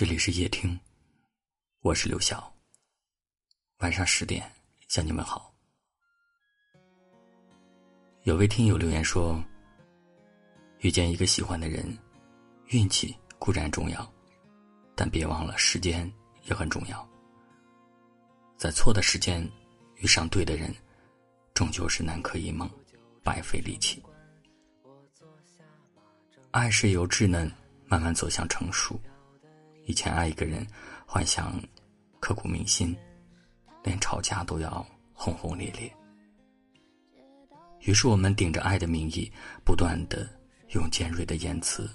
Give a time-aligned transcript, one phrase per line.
[0.00, 0.80] 这里是夜听，
[1.82, 2.50] 我是刘晓。
[3.80, 4.50] 晚上十点
[4.88, 5.54] 向你们好。
[8.22, 9.44] 有位听友留言说
[10.80, 11.86] ：“遇见一个喜欢的人，
[12.68, 14.10] 运气固然重要，
[14.94, 16.10] 但别忘了时间
[16.44, 17.06] 也很重要。
[18.56, 19.46] 在错的时间
[19.96, 20.74] 遇上对的人，
[21.52, 22.66] 终究是南柯一梦，
[23.22, 24.02] 白费力气。
[26.52, 27.52] 爱是由稚嫩
[27.84, 28.98] 慢慢走向成熟。
[29.84, 30.66] 以前爱一个人，
[31.06, 31.60] 幻想
[32.20, 32.96] 刻骨铭心，
[33.82, 35.92] 连吵架都要轰轰烈烈。
[37.80, 39.32] 于是我们顶着爱的名义，
[39.64, 40.28] 不断的
[40.70, 41.90] 用尖锐的言辞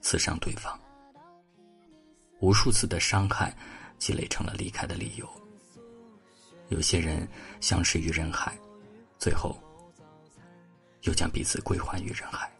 [0.00, 0.78] 刺伤对方。
[2.40, 3.54] 无数次的伤害
[3.98, 5.28] 积累成了离开的理由。
[6.68, 7.26] 有些人
[7.60, 8.56] 相识于人海，
[9.18, 9.58] 最后
[11.02, 12.50] 又将彼此归还于人海。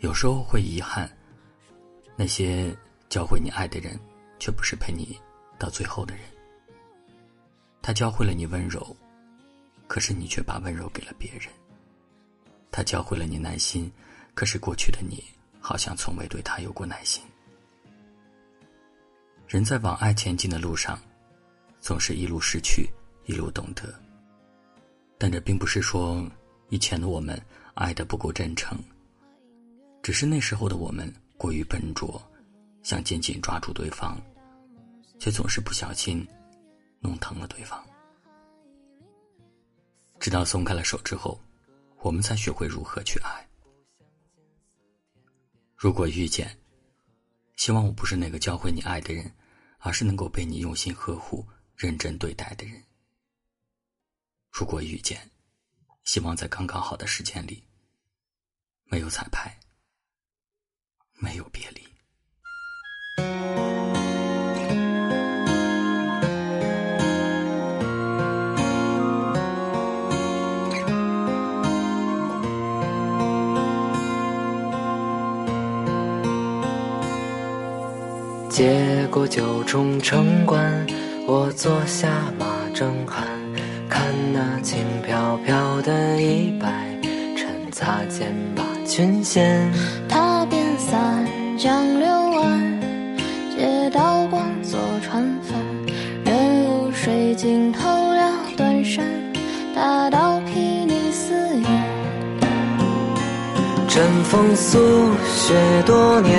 [0.00, 1.10] 有时候会遗憾，
[2.16, 2.76] 那些
[3.08, 3.98] 教会你爱的人，
[4.38, 5.18] 却不是陪你
[5.58, 6.24] 到最后的人。
[7.82, 8.96] 他教会了你温柔。
[9.88, 11.42] 可是你却把温柔给了别人。
[12.72, 13.88] 他教会了你耐心，
[14.34, 15.22] 可是过去的你
[15.60, 17.22] 好像从未对他有过耐心。
[19.46, 20.98] 人在往爱前进的路上，
[21.78, 22.90] 总是一路失去，
[23.26, 23.94] 一路懂得。
[25.18, 26.28] 但这并不是说
[26.68, 27.40] 以前的我们
[27.74, 28.76] 爱的不够真诚，
[30.02, 31.14] 只是那时候的我们
[31.46, 32.20] 过于笨拙，
[32.82, 34.20] 想紧紧抓住对方，
[35.20, 36.26] 却总是不小心
[36.98, 37.86] 弄疼了对方。
[40.18, 41.40] 直到松开了手之后，
[42.00, 43.48] 我们才学会如何去爱。
[45.76, 46.58] 如果遇见，
[47.54, 49.32] 希望我不是那个教会你爱的人，
[49.78, 52.82] 而是能够被你用心呵护、认真对待的人。
[54.50, 55.30] 如果遇见，
[56.02, 57.62] 希望在刚刚好的时间里，
[58.86, 59.56] 没有彩排，
[61.18, 61.80] 没有别离。
[78.50, 80.86] 接过酒中城关，
[81.26, 82.08] 我坐下
[82.38, 83.24] 马正酣，
[83.88, 84.02] 看
[84.32, 86.98] 那轻飘飘的衣摆，
[87.36, 89.70] 趁擦肩把裙掀。
[103.96, 104.78] 枕风宿
[105.24, 105.54] 雪
[105.86, 106.38] 多年。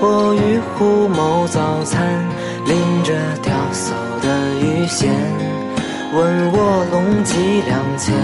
[0.00, 2.24] 我与虎谋早餐，
[2.64, 3.90] 拎着钓叟
[4.22, 5.12] 的鱼线，
[6.14, 8.14] 问卧龙几两钱。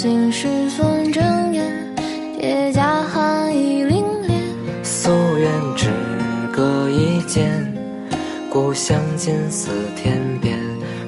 [0.00, 1.66] 醒时分睁眼，
[2.38, 4.30] 铁甲寒意凛冽。
[4.84, 5.90] 夙愿只
[6.52, 7.50] 隔一剑，
[8.48, 10.56] 故乡近似天边，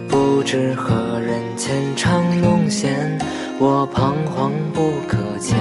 [0.08, 3.16] 不知何人浅唱弄弦，
[3.60, 5.56] 我彷徨不可前。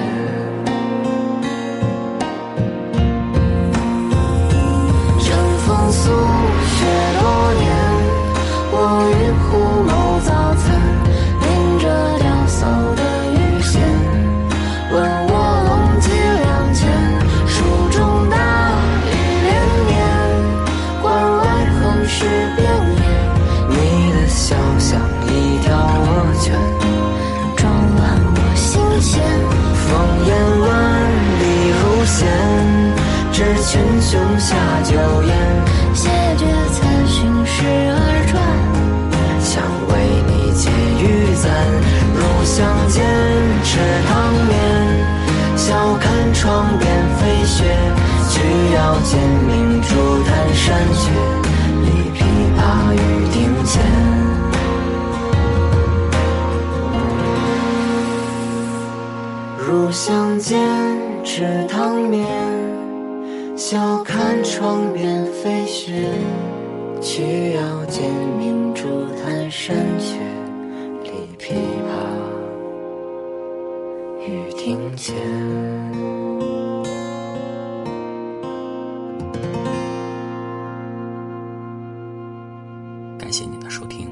[33.57, 35.35] 群雄下酒宴，
[35.93, 37.95] 谢绝此寻时而
[38.31, 38.37] 转，
[39.41, 39.91] 想为
[40.27, 40.69] 你解
[40.99, 41.03] 玉
[41.35, 41.45] 簪。
[42.15, 42.57] 入巷
[42.87, 42.97] 间
[43.63, 43.69] 吃
[44.07, 44.09] 汤
[44.47, 44.53] 面，
[45.57, 45.67] 笑
[45.99, 46.87] 看窗边
[47.17, 47.57] 飞雪。
[48.29, 48.39] 曲
[48.73, 49.89] 腰间明珠
[50.23, 51.03] 弹山雀，
[51.81, 52.17] 立琵
[52.55, 52.59] 琶
[52.93, 52.95] 于
[53.31, 53.35] 庭
[53.65, 53.71] 前。
[59.57, 60.49] 入巷间
[61.23, 61.78] 吃汤。
[64.43, 65.91] 窗边飞雪，
[67.01, 68.83] 取腰间明珠
[69.21, 70.17] 弹山雪，
[71.03, 71.53] 立琵
[71.85, 71.89] 琶，
[74.25, 75.15] 雨亭前。
[83.17, 84.09] 感谢您的收听，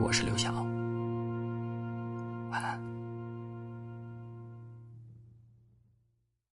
[0.00, 0.71] 我是刘晓。